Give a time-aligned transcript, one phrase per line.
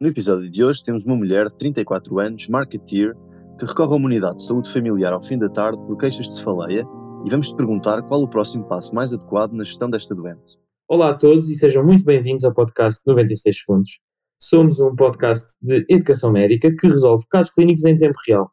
[0.00, 3.14] No episódio de hoje temos uma mulher de 34 anos, marketeer,
[3.58, 6.36] que recorre a uma unidade de saúde familiar ao fim da tarde por queixas de
[6.36, 6.86] cefaleia
[7.26, 10.56] e vamos te perguntar qual o próximo passo mais adequado na gestão desta doença.
[10.88, 13.90] Olá a todos e sejam muito bem-vindos ao podcast 96 Segundos.
[14.38, 18.50] Somos um podcast de educação médica que resolve casos clínicos em tempo real.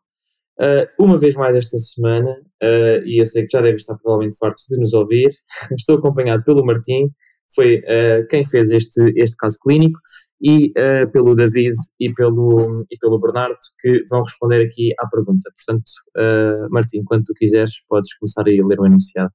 [0.59, 2.29] Uh, uma vez mais esta semana,
[2.61, 5.29] uh, e eu sei que já devem estar provavelmente fartos de nos ouvir,
[5.71, 7.09] estou acompanhado pelo Martim,
[7.53, 9.99] foi uh, quem fez este, este caso clínico,
[10.41, 15.51] e uh, pelo David e pelo, e pelo Bernardo, que vão responder aqui à pergunta.
[15.55, 19.31] Portanto, uh, Martim, quando tu quiseres, podes começar a ler o enunciado.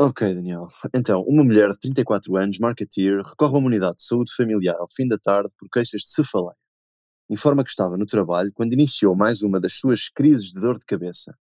[0.00, 0.68] Ok, Daniel.
[0.94, 4.86] Então, uma mulher de 34 anos, marketeer, recorre a uma unidade de saúde familiar ao
[4.94, 6.54] fim da tarde por queixas de cefaleia.
[7.28, 10.86] Informa que estava no trabalho quando iniciou mais uma das suas crises de dor de
[10.86, 11.34] cabeça.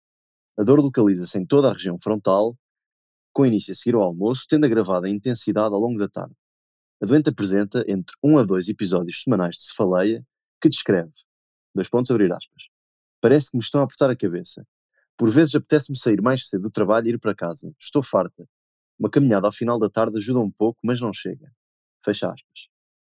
[0.58, 2.56] A dor localiza-se em toda a região frontal,
[3.36, 6.34] com início a seguir ao almoço, tendo agravado a intensidade ao longo da tarde.
[7.04, 10.26] A doente apresenta entre um a dois episódios semanais de cefaleia
[10.62, 11.12] que descreve,
[11.76, 12.64] dois pontos abrir aspas,
[13.20, 14.66] parece que me estão a apertar a cabeça.
[15.18, 17.74] Por vezes apetece-me sair mais cedo do trabalho e ir para casa.
[17.78, 18.48] Estou farta.
[18.98, 21.52] Uma caminhada ao final da tarde ajuda um pouco, mas não chega.
[22.06, 22.70] Fecha aspas.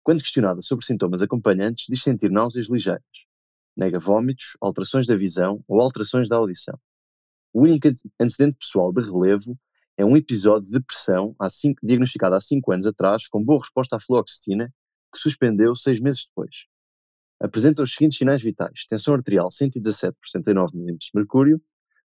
[0.03, 3.03] Quando questionada sobre sintomas acompanhantes, diz sentir náuseas ligeiras.
[3.75, 6.79] Nega vômitos, alterações da visão ou alterações da audição.
[7.53, 7.87] O único
[8.19, 9.55] antecedente pessoal de relevo
[9.97, 13.95] é um episódio de depressão há cinco, diagnosticado há 5 anos atrás, com boa resposta
[13.95, 14.71] à fluoxetina,
[15.11, 16.55] que suspendeu seis meses depois.
[17.39, 21.59] Apresenta os seguintes sinais vitais: tensão arterial 117 por 79 mm de mercúrio,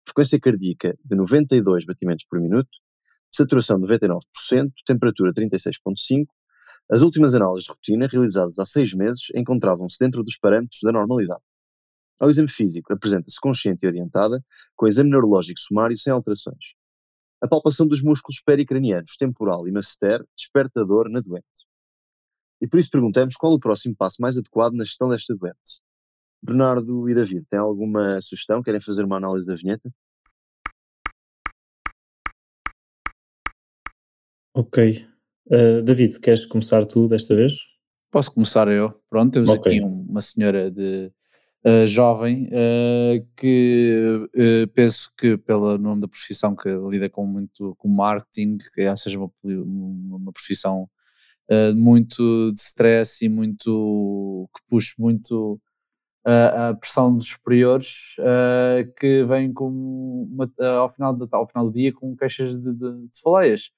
[0.07, 2.71] frequência cardíaca de 92 batimentos por minuto,
[3.31, 4.19] saturação de 99%,
[4.87, 6.25] temperatura 36,5.
[6.91, 11.43] As últimas análises de rotina, realizadas há seis meses, encontravam-se dentro dos parâmetros da normalidade.
[12.19, 14.43] Ao exame físico, apresenta-se consciente e orientada,
[14.77, 16.75] com exame neurológico sumário sem alterações
[17.43, 21.67] a palpação dos músculos pericranianos, temporal e masseter, despertador na doente.
[22.61, 25.83] E por isso perguntamos qual o próximo passo mais adequado na gestão desta doente.
[26.41, 28.63] Bernardo e David, têm alguma sugestão?
[28.63, 29.91] Querem fazer uma análise da vinheta?
[34.55, 35.05] Ok.
[35.47, 37.55] Uh, David, queres começar tu desta vez?
[38.11, 38.93] Posso começar eu.
[39.11, 39.79] Pronto, temos okay.
[39.79, 41.13] aqui uma senhora de
[41.65, 47.75] uh, jovem, uh, que uh, penso que pelo nome da profissão que lida com muito
[47.77, 50.89] com marketing, que é, seja uma, uma profissão
[51.75, 55.61] muito de stress e muito que puxa muito
[56.25, 58.15] a pressão dos superiores,
[58.99, 63.07] que vem com uma, ao, final de, ao final do dia com queixas de, de,
[63.07, 63.73] de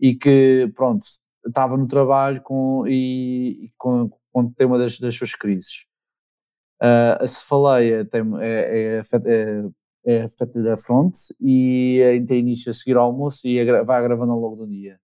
[0.00, 1.04] e que pronto
[1.46, 5.84] estava no trabalho com, e, e com, quando tem uma das, das suas crises.
[6.84, 9.64] Uh, a cefaleia tem, é, é, é,
[10.06, 14.38] é afeta da fronte e tem início a seguir ao almoço e vai agravando ao
[14.38, 14.98] longo do dia.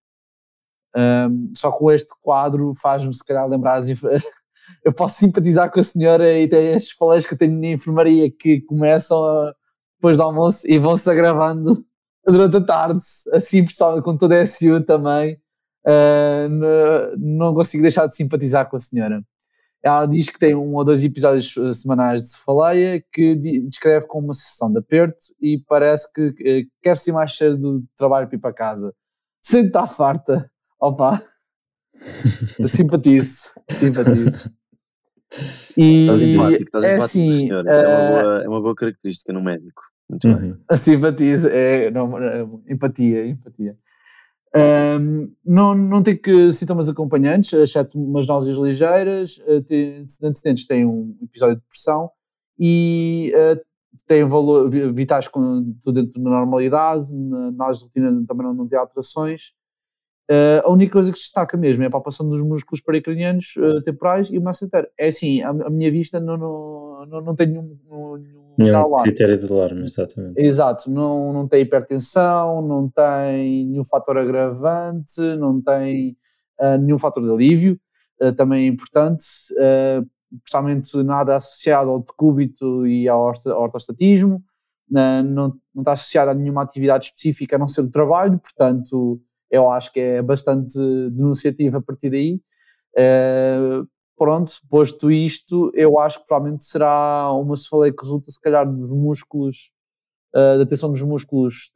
[0.95, 3.81] Um, só com este quadro faz-me se calhar lembrar
[4.85, 8.31] eu posso simpatizar com a senhora e tem as faleias que eu tenho na enfermaria
[8.31, 9.55] que começam a,
[9.97, 11.83] depois do almoço e vão-se agravando
[12.27, 13.01] durante a tarde,
[13.33, 15.41] assim pessoal, com toda a SU também,
[15.87, 19.25] uh, não consigo deixar de simpatizar com a senhora.
[19.83, 24.27] Ela diz que tem um ou dois episódios eh, semanais de cefaleia que descreve como
[24.27, 28.37] uma sessão de aperto e parece que uh, quer ser mais cheio do trabalho para
[28.37, 28.95] ir para casa.
[29.41, 31.23] Sente estar farta, opa,
[32.69, 34.51] simpatizo, simpatizo.
[35.77, 37.65] E estás empático, estás é assim, senhor.
[37.67, 39.83] Isso uh, é, uma eh, boa, é uma boa característica no médico.
[40.11, 40.57] Muito uhum.
[40.69, 40.77] bem.
[40.77, 43.77] Simpatizo, é, não, empatia, empatia.
[44.53, 51.17] Um, não, não tem que sintomas acompanhantes, exceto umas náuseas ligeiras, tem, antecedentes têm um
[51.23, 52.11] episódio de depressão
[52.59, 53.61] e uh,
[54.07, 58.79] têm valor, vitais com, dentro da normalidade, na análise de rotina também não, não tem
[58.79, 59.53] alterações.
[60.31, 63.83] Uh, a única coisa que se destaca mesmo é a palpação dos músculos pericranianos uh,
[63.83, 64.89] temporais e o masseter.
[64.97, 67.77] É assim, a, a, minha vista não, não, não, não tem nenhum,
[68.65, 70.41] nenhum é critério de alarme, exatamente.
[70.41, 76.17] Exato, não, não tem hipertensão, não tem nenhum fator agravante, não tem
[76.61, 77.81] uh, nenhum fator de alívio,
[78.37, 79.25] também é importante,
[80.45, 84.45] principalmente nada associado ao decúbito e ao ortostatismo,
[84.91, 85.23] não,
[85.75, 89.19] não está associado a nenhuma atividade específica a não ser o trabalho, portanto
[89.51, 90.79] eu acho que é bastante
[91.11, 92.41] denunciativo a partir daí.
[92.97, 93.87] Uh,
[94.21, 98.91] pronto, posto isto, eu acho que provavelmente será uma cefaleia que resulta se calhar dos
[98.91, 99.71] músculos,
[100.37, 101.73] uh, da tensão dos músculos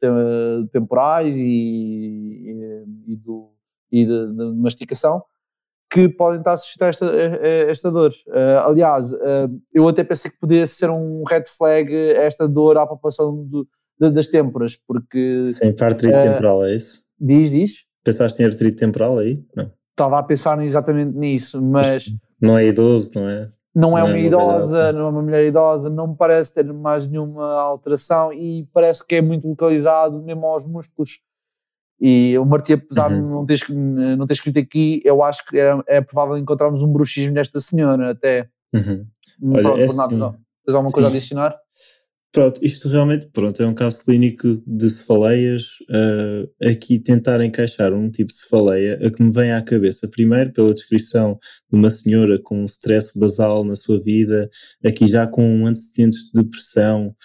[0.71, 3.49] temporais e, e, e, do,
[3.91, 5.23] e da mastigação,
[5.89, 8.11] que podem estar a esta, a esta dor.
[8.27, 12.85] Uh, aliás, uh, eu até pensei que poderia ser um red flag esta dor à
[12.85, 13.67] população do,
[13.99, 15.47] de, das têmporas, porque...
[15.47, 17.03] Sim, para artrite temporal, é isso?
[17.19, 17.85] Diz, diz.
[18.03, 19.43] Pensaste em artrite temporal aí?
[19.55, 19.71] Não.
[19.89, 22.05] Estava a pensar exatamente nisso, mas
[22.41, 23.49] Não é idoso, não é?
[23.73, 27.59] Não é uma idosa, não é uma mulher idosa, não me parece ter mais nenhuma
[27.59, 31.19] alteração e parece que é muito localizado mesmo aos músculos.
[31.99, 33.21] E o Marti, apesar uhum.
[33.21, 36.91] de não ter, não ter escrito aqui, eu acho que é, é provável encontrarmos um
[36.91, 38.47] bruxismo nesta senhora até.
[38.73, 39.05] Uhum.
[39.43, 40.19] Olha, Pronto, é assim,
[40.65, 41.13] Tens alguma coisa sim.
[41.13, 41.57] a adicionar?
[42.35, 45.79] Pronto, isto realmente pronto, é um caso clínico de cefaleias.
[45.89, 50.51] Uh, aqui tentar encaixar um tipo de cefaleia a que me vem à cabeça, primeiro
[50.51, 51.39] pela descrição
[51.71, 54.49] de uma senhora com um stress basal na sua vida,
[54.83, 57.15] aqui já com antecedentes de depressão,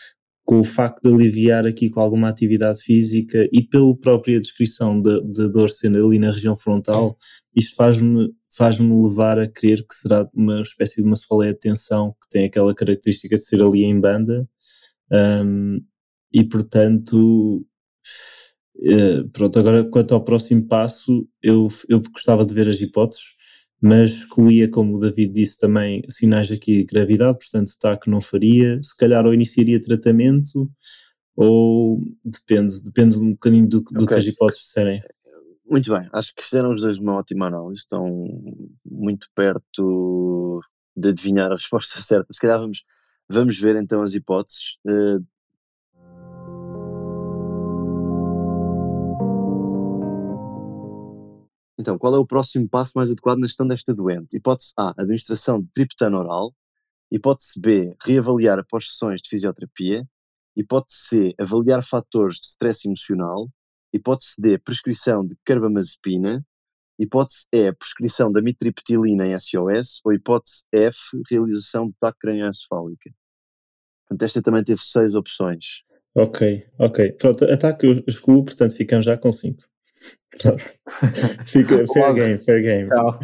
[0.44, 5.18] com o facto de aliviar aqui com alguma atividade física e pela própria descrição da
[5.18, 7.16] de, de dor sendo ali na região frontal,
[7.56, 12.12] isto faz-me faz-me levar a crer que será uma espécie de uma cefaleia de tensão
[12.22, 14.48] que tem aquela característica de ser ali em banda
[15.12, 15.80] um,
[16.32, 17.66] e portanto,
[18.76, 23.36] uh, pronto, agora quanto ao próximo passo, eu, eu gostava de ver as hipóteses,
[23.82, 28.20] mas excluía, como o David disse também, sinais aqui de gravidade, portanto, tá que não
[28.20, 30.70] faria, se calhar ou iniciaria tratamento,
[31.34, 34.08] ou depende, depende um bocadinho do, do okay.
[34.08, 35.02] que as hipóteses disserem.
[35.68, 38.26] Muito bem, acho que fizeram os dois uma ótima análise, estão
[38.84, 40.60] muito perto
[40.96, 42.32] de adivinhar a resposta certa.
[42.32, 42.82] Se calhar vamos
[43.30, 44.76] Vamos ver então as hipóteses.
[44.84, 45.24] Uh,
[51.80, 54.36] Então, qual é o próximo passo mais adequado na gestão desta doente?
[54.36, 56.54] Hipótese A, administração de triptano oral.
[57.10, 60.06] Hipótese B, reavaliar após sessões de fisioterapia.
[60.54, 63.48] Hipótese C, avaliar fatores de stress emocional.
[63.94, 66.44] Hipótese D, prescrição de carbamazepina.
[66.98, 70.02] Hipótese E, prescrição da mitriptilina em SOS.
[70.04, 70.98] Ou hipótese F,
[71.30, 73.10] realização de TAC crânioencefálica.
[74.10, 75.84] Portanto, esta também teve seis opções.
[76.16, 77.12] Ok, ok.
[77.12, 79.62] Pronto, ataque eu excluo, portanto ficamos já com cinco.
[80.40, 80.62] Pronto.
[81.46, 82.88] Fica fair game, fair game.
[82.88, 83.20] Tchau.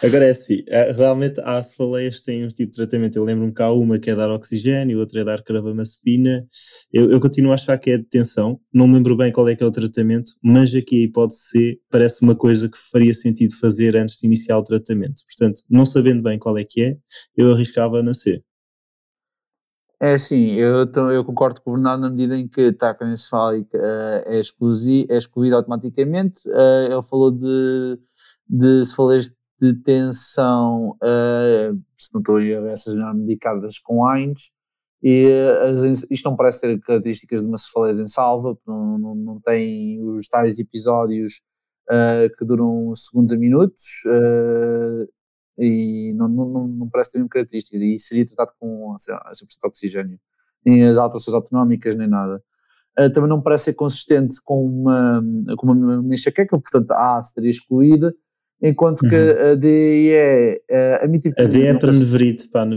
[0.00, 3.16] Agora é assim, eh, realmente há cefaleias que têm um tipo de tratamento.
[3.16, 6.46] Eu lembro-me que há uma que é dar oxigênio, outra é dar carbamazepina.
[6.92, 8.60] Eu, eu continuo a achar que é detenção.
[8.72, 11.78] Não me lembro bem qual é que é o tratamento, mas aqui a hipótese C
[11.90, 15.24] parece uma coisa que faria sentido fazer antes de iniciar o tratamento.
[15.26, 16.96] Portanto, não sabendo bem qual é que é,
[17.36, 18.42] eu arriscava na C.
[20.00, 24.30] É assim, eu, eu concordo com o Bernardo na medida em que a encefálica uh,
[24.32, 26.48] é, exclusi, é excluída automaticamente.
[26.48, 27.98] Uh, ele falou de,
[28.48, 29.28] de cefaleias
[29.60, 34.50] de tensão, uh, se não estou a ver, essas não medicadas com AINES,
[35.02, 35.26] e
[35.62, 40.00] as, isto não parece ter características de uma cefaleia em salva, não, não, não tem
[40.00, 41.40] os tais episódios
[42.36, 44.02] que duram segundos a minutos,
[45.58, 47.80] e não, não, não parece ter mesmo características.
[47.80, 50.20] E seria tratado com a 100% de oxigênio,
[50.64, 52.42] nem as alterações autonómicas, nem nada.
[52.98, 55.22] Uh, também não parece ser consistente com uma,
[55.56, 58.14] com uma, uma enxaqueca, portanto a A estaria excluída,
[58.62, 59.52] enquanto que uhum.
[59.52, 60.10] a D
[60.68, 61.48] é a mitriptilina.
[61.48, 62.74] A D é para nevrite, para.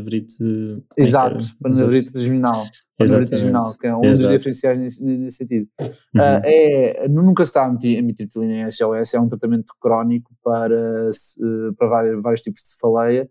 [0.97, 2.63] É Exato, para a nevrite terminal.
[2.97, 4.29] Terminal, que é um Exato.
[4.29, 5.67] dos diferenciais nesse, nesse sentido.
[5.79, 5.87] Uhum.
[6.21, 11.73] Uh, é, nunca se está a mitriptilina em SOS, é um tratamento crónico para, uh,
[11.75, 13.29] para vários, vários tipos de cefaleia.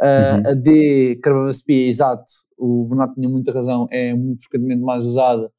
[0.00, 0.50] Uh, uhum.
[0.50, 2.24] A D, carbamazepina, exato,
[2.56, 5.50] o Bernardo tinha muita razão, é muito frequentemente mais usada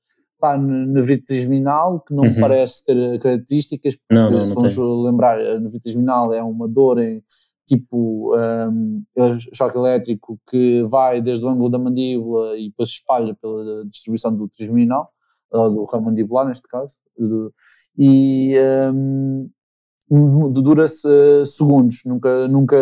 [0.42, 2.40] está na nevrite trigeminal, que não uhum.
[2.40, 7.00] parece ter características, porque não, não, se vamos lembrar, a nevrite trigeminal é uma dor
[7.00, 7.24] em
[7.68, 9.04] tipo um,
[9.54, 14.36] choque elétrico que vai desde o ângulo da mandíbula e depois se espalha pela distribuição
[14.36, 15.10] do trigeminal,
[15.52, 16.98] ou do ramo mandibular neste caso,
[17.98, 18.56] e
[18.94, 19.50] um,
[20.52, 22.78] dura-se uh, segundos, nunca, nunca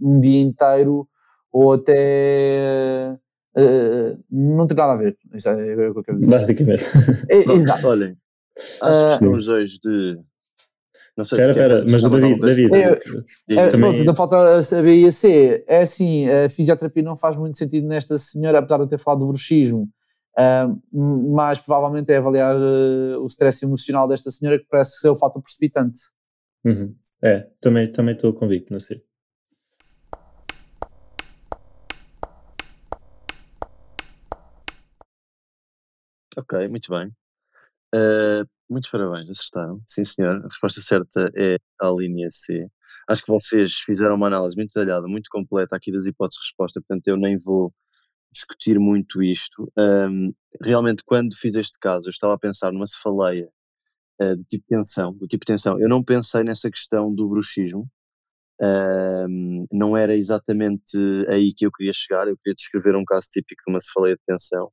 [0.00, 1.08] um dia inteiro
[1.50, 3.16] ou até
[3.56, 5.16] Uh, não tem nada a ver.
[5.34, 6.30] Isso é, o que eu quero dizer.
[6.30, 6.84] Basicamente.
[7.28, 7.86] É, exato.
[7.86, 8.16] Olhem,
[8.80, 10.18] acho que estão os dois de.
[11.14, 12.74] Não sei espera, espera, mas o David, David.
[12.74, 13.92] É, é, também...
[13.92, 15.62] Pronto, falta saber e a C.
[15.66, 19.26] É assim, a fisioterapia não faz muito sentido nesta senhora, apesar de ter falado do
[19.26, 19.88] bruxismo.
[20.38, 20.80] Uh,
[21.34, 25.42] mas provavelmente é avaliar uh, o stress emocional desta senhora que parece ser o fator
[25.42, 26.00] precipitante.
[26.64, 26.94] Uhum.
[27.22, 29.02] É, também estou também convicto, não sei.
[36.36, 37.08] Ok, muito bem.
[37.94, 39.82] Uh, muitos parabéns, acertaram.
[39.88, 40.36] Sim, senhor.
[40.44, 42.66] A resposta certa é a linha C.
[43.08, 46.80] Acho que vocês fizeram uma análise muito detalhada, muito completa aqui das hipóteses de resposta,
[46.80, 47.74] portanto eu nem vou
[48.32, 49.70] discutir muito isto.
[49.78, 53.48] Um, realmente, quando fiz este caso, eu estava a pensar numa cefaleia
[54.22, 55.80] uh, de tipo tensão, do tipo tensão.
[55.80, 57.88] Eu não pensei nessa questão do bruxismo.
[58.60, 60.96] Um, não era exatamente
[61.28, 62.28] aí que eu queria chegar.
[62.28, 64.70] Eu queria descrever um caso típico de uma cefaleia de tensão.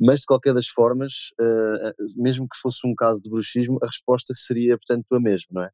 [0.00, 4.34] Mas, de qualquer das formas, uh, mesmo que fosse um caso de bruxismo, a resposta
[4.34, 5.70] seria, portanto, a mesma, não é?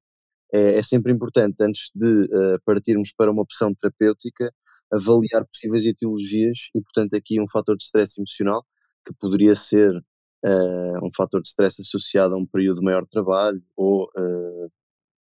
[0.52, 4.52] é, é sempre importante, antes de uh, partirmos para uma opção terapêutica,
[4.92, 8.64] avaliar possíveis etiologias e, portanto, aqui um fator de stress emocional,
[9.06, 13.62] que poderia ser uh, um fator de stress associado a um período de maior trabalho,
[13.76, 14.70] ou, uh,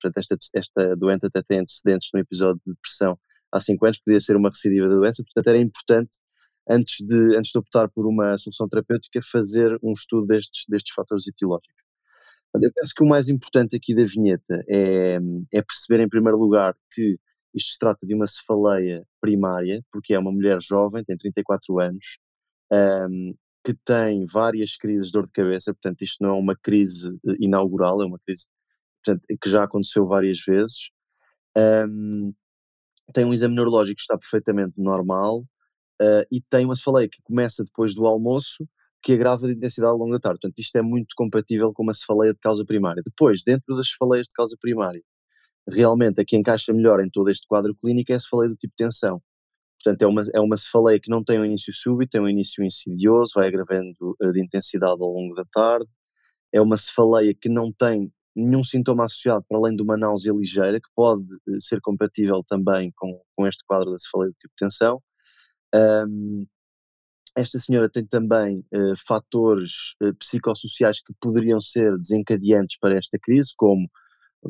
[0.00, 3.18] portanto, esta, esta doente até tem antecedentes no episódio de depressão
[3.50, 6.10] há 5 anos, podia ser uma recidiva da doença, portanto, era importante,
[6.68, 11.26] antes de, antes de optar por uma solução terapêutica, fazer um estudo destes, destes fatores
[11.26, 11.74] etiológicos.
[12.54, 15.18] Eu penso que o mais importante aqui da vinheta é,
[15.52, 17.18] é perceber, em primeiro lugar, que
[17.52, 22.18] isto se trata de uma cefaleia primária, porque é uma mulher jovem, tem 34 anos,
[22.72, 27.10] um, que tem várias crises de dor de cabeça, portanto, isto não é uma crise
[27.26, 28.46] eh, inaugural, é uma crise
[29.04, 30.90] portanto, que já aconteceu várias vezes.
[31.56, 32.34] Um,
[33.12, 35.44] tem um exame neurológico que está perfeitamente normal
[36.00, 38.66] uh, e tem uma cefaleia que começa depois do almoço,
[39.02, 40.40] que agrava de intensidade ao longo da tarde.
[40.40, 43.02] Portanto, isto é muito compatível com uma cefaleia de causa primária.
[43.04, 45.02] Depois, dentro das cefaleias de causa primária,
[45.68, 48.72] realmente a que encaixa melhor em todo este quadro clínico é a cefaleia do tipo
[48.76, 49.22] de tensão.
[49.82, 52.64] Portanto, é uma, é uma cefaleia que não tem um início súbito, tem um início
[52.64, 55.86] insidioso, vai agravando uh, de intensidade ao longo da tarde.
[56.52, 60.80] É uma cefaleia que não tem nenhum sintoma associado para além de uma náusea ligeira,
[60.80, 64.64] que pode uh, ser compatível também com, com este quadro da cefaleia do tipo de
[64.64, 65.02] tensão.
[65.74, 66.46] Um,
[67.36, 73.52] esta senhora tem também uh, fatores uh, psicossociais que poderiam ser desencadeantes para esta crise,
[73.56, 73.90] como,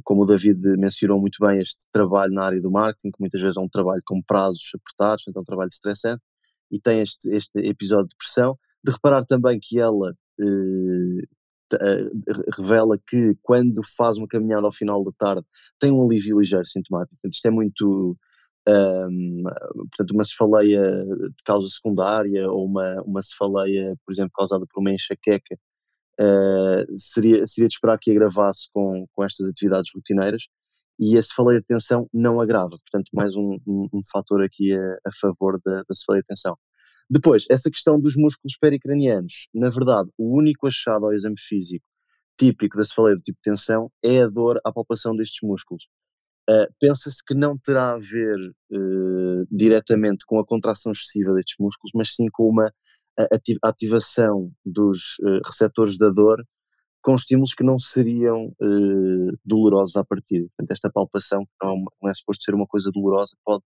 [0.04, 3.57] como o David mencionou muito bem, este trabalho na área do marketing, que muitas vezes
[3.57, 6.23] é um trabalho com prazos apertados, então um trabalho estressante,
[6.71, 8.59] e tem este, este episódio de depressão.
[8.85, 11.23] De reparar também que ela uh,
[12.59, 15.47] revela que quando faz uma caminhada ao final da tarde
[15.81, 17.16] tem um alívio ligeiro sintomático.
[17.16, 18.19] Portanto, isto é muito
[18.68, 19.42] um,
[19.90, 24.92] portanto, uma cefaleia de causa secundária ou uma, uma cefaleia, por exemplo, causada por uma
[24.92, 25.56] enxaqueca,
[26.21, 30.44] uh, seria, seria de esperar que agravasse com, com estas atividades rotineiras
[30.99, 34.94] e a cefaleia de tensão não agrava, portanto, mais um, um, um fator aqui a,
[35.06, 36.56] a favor da, da cefaleia de tensão.
[37.11, 41.85] Depois, essa questão dos músculos pericranianos, na verdade, o único achado ao exame físico
[42.38, 45.85] típico da cefaleia do tipo de tensão é a dor à palpação destes músculos.
[46.48, 48.38] Uh, Pensa-se que não terá a ver
[48.70, 52.72] uh, diretamente com a contração excessiva destes músculos, mas sim com uma
[53.62, 56.44] ativação dos uh, receptores da dor
[57.00, 58.50] com estímulos que não seriam
[59.44, 60.46] dolorosos à partida.
[60.56, 63.62] Portanto, esta palpação, que não é, não é suposto ser uma coisa dolorosa, pode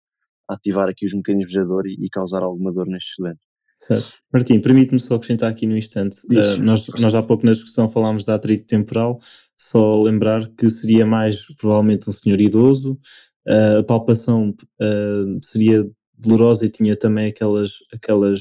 [0.47, 3.43] ativar aqui os mecanismos da dor e, e causar alguma dor nestes doentes.
[3.83, 4.19] Certo.
[4.33, 6.19] Martim, permite-me só acrescentar aqui no instante.
[6.27, 9.19] Uh, nós, nós há pouco na discussão falámos da atrito temporal,
[9.63, 12.99] só lembrar que seria mais provavelmente um senhor idoso,
[13.47, 15.89] uh, a palpação uh, seria
[16.19, 18.41] dolorosa e tinha também aquelas, aquelas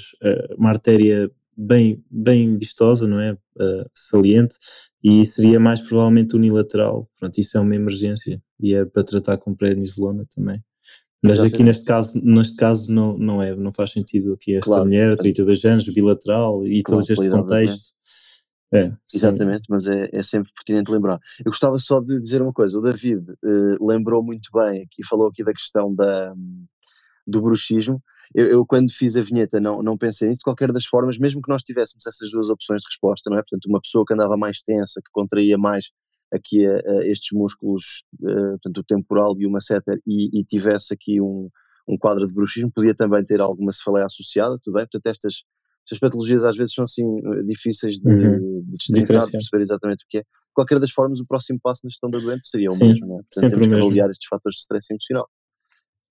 [0.56, 3.36] uma artéria bem, bem vistosa, não é?
[3.96, 4.56] saliente,
[5.04, 7.10] e seria mais provavelmente unilateral.
[7.20, 10.64] Pronto, isso é uma emergência e é para tratar com prednisolona também.
[11.24, 11.56] Mas Exatamente.
[11.56, 15.16] aqui neste caso, neste caso não, não é, não faz sentido aqui esta claro, mulher,
[15.18, 17.94] 32 anos, bilateral e claro, todo este contexto.
[18.74, 21.20] É, Exatamente, mas é, é sempre pertinente lembrar.
[21.40, 25.28] Eu gostava só de dizer uma coisa, o David uh, lembrou muito bem aqui, falou
[25.28, 26.34] aqui da questão da,
[27.28, 28.02] do bruxismo,
[28.34, 31.42] eu, eu, quando fiz a vinheta não, não pensei nisso, de qualquer das formas, mesmo
[31.42, 33.42] que nós tivéssemos essas duas opções de resposta, não é?
[33.42, 35.90] Portanto, uma pessoa que andava mais tensa, que contraía mais
[36.34, 40.94] aqui a, a estes músculos, uh, portanto, o temporal e o masseter, e, e tivesse
[40.94, 41.50] aqui um,
[41.88, 44.84] um quadro de bruxismo, podia também ter alguma cefaleia associada, tudo bem?
[44.84, 45.44] Portanto, estas,
[45.92, 48.62] estas patologias às vezes são assim eh, difíceis de, uhum.
[48.62, 50.22] de destrinçar, de perceber exatamente o que é.
[50.22, 53.08] De qualquer das formas, o próximo passo na gestão da doente seria o Sim, mesmo,
[53.08, 53.24] não é?
[53.24, 55.30] Portanto, temos que avaliar estes fatores de stress emocional.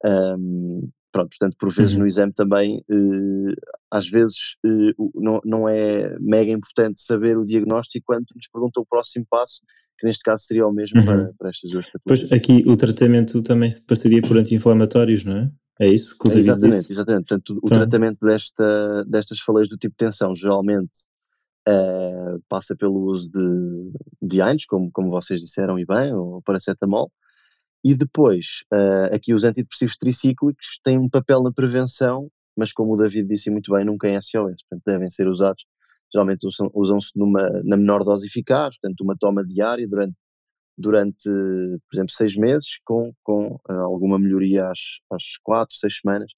[0.05, 2.01] Um, pronto, portanto, por vezes uhum.
[2.01, 3.55] no exame também, uh,
[3.91, 8.87] às vezes uh, não, não é mega importante saber o diagnóstico quando nos pergunta o
[8.87, 9.61] próximo passo
[9.99, 11.05] que neste caso seria o mesmo uhum.
[11.05, 12.31] para, para estas duas patologias.
[12.31, 15.51] Pois aqui o tratamento também passaria por anti-inflamatórios, não é?
[15.81, 16.93] É isso que o David Exatamente, disse?
[16.93, 17.29] exatamente.
[17.29, 20.91] Portanto, o tratamento desta, destas faleias do tipo de tensão geralmente
[21.67, 27.11] uh, passa pelo uso de, de AINES, como, como vocês disseram e bem, ou paracetamol,
[27.83, 32.97] e depois, uh, aqui os antidepressivos tricíclicos têm um papel na prevenção, mas como o
[32.97, 35.65] David disse muito bem, nunca em SOS, portanto devem ser usados
[36.13, 37.13] geralmente usam-se
[37.65, 40.15] na menor dose eficaz, portanto uma toma diária durante,
[40.81, 46.33] durante por exemplo, seis meses, com, com uh, alguma melhoria às, às quatro, seis semanas,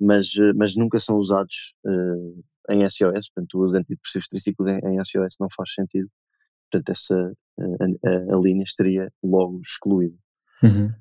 [0.00, 5.04] mas, uh, mas nunca são usados uh, em SOS, portanto os antidepressivos triciclos em, em
[5.04, 6.08] SOS não faz sentido,
[6.70, 10.16] portanto essa a, a, a linha estaria logo excluída.
[10.62, 10.92] Uhum.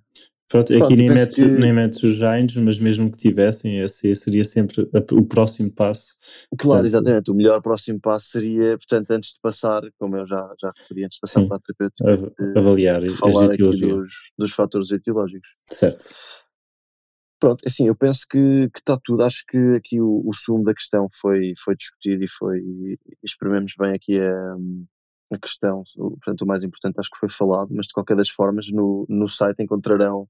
[0.53, 1.45] Pronto, aqui Pronto, nem, metes, que...
[1.45, 6.13] nem metes os Giants, mas mesmo que tivessem, esse seria sempre o próximo passo.
[6.55, 7.31] Claro, portanto, exatamente.
[7.31, 11.15] O melhor próximo passo seria, portanto, antes de passar, como eu já, já referi, antes
[11.15, 15.49] de passar sim, para a terapêutica, avaliar de falar aqui dos, dos fatores etiológicos.
[15.71, 16.05] Certo.
[17.39, 19.23] Pronto, assim, eu penso que, que está tudo.
[19.23, 22.59] Acho que aqui o, o sumo da questão foi, foi discutido e foi.
[22.59, 24.55] E exprimemos bem aqui a,
[25.33, 25.81] a questão.
[25.95, 29.27] Portanto, o mais importante acho que foi falado, mas de qualquer das formas, no, no
[29.27, 30.27] site encontrarão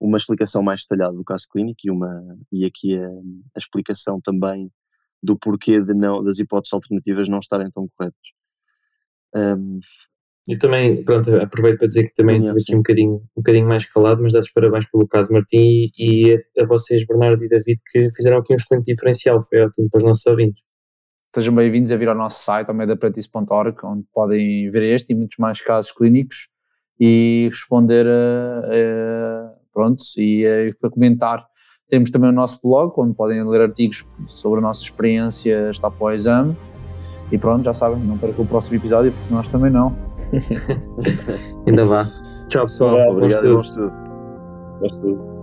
[0.00, 4.70] uma explicação mais detalhada do caso clínico e, uma, e aqui a, a explicação também
[5.22, 8.16] do porquê de não, das hipóteses alternativas não estarem tão corretas.
[9.34, 9.80] Um,
[10.48, 13.84] eu também, pronto, aproveito para dizer que também estive aqui um bocadinho, um bocadinho mais
[13.84, 17.78] calado, mas dá-vos parabéns pelo caso Martim e, e a, a, vocês, Bernardo e David,
[17.92, 20.62] que fizeram aqui um excelente diferencial, foi ótimo para os nossos ouvintes.
[21.34, 25.36] Sejam bem-vindos a vir ao nosso site, ao medapratice.org, onde podem ver este e muitos
[25.38, 26.48] mais casos clínicos
[26.98, 31.46] e responder a, a pronto, e a, a comentar.
[31.88, 36.12] Temos também o nosso blog, onde podem ler artigos sobre a nossa experiência está após
[36.12, 36.56] o exame.
[37.32, 39.96] E pronto, já sabem, não percam o próximo episódio, porque nós também não.
[41.66, 42.04] Ainda vá.
[42.48, 43.12] Tchau, pessoal.
[43.12, 43.90] Obrigado, bom estudo.
[44.80, 45.39] Bom estudo.